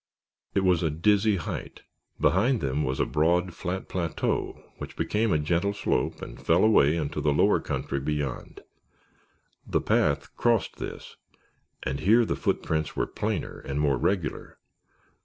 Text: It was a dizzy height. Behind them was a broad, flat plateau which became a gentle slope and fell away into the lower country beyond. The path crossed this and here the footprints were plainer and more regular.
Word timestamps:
It 0.55 0.63
was 0.63 0.81
a 0.81 0.89
dizzy 0.89 1.35
height. 1.35 1.83
Behind 2.19 2.59
them 2.59 2.83
was 2.83 2.99
a 2.99 3.05
broad, 3.05 3.53
flat 3.53 3.87
plateau 3.87 4.63
which 4.79 4.95
became 4.95 5.31
a 5.31 5.37
gentle 5.37 5.73
slope 5.75 6.23
and 6.23 6.43
fell 6.43 6.63
away 6.63 6.95
into 6.95 7.21
the 7.21 7.31
lower 7.31 7.59
country 7.59 7.99
beyond. 7.99 8.61
The 9.63 9.79
path 9.81 10.35
crossed 10.35 10.77
this 10.77 11.17
and 11.83 11.99
here 11.99 12.25
the 12.25 12.35
footprints 12.35 12.95
were 12.95 13.05
plainer 13.05 13.59
and 13.59 13.79
more 13.79 13.97
regular. 13.99 14.57